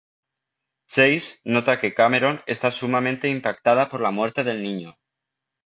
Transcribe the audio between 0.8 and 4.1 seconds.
Chase nota que Cameron está sumamente impactada por la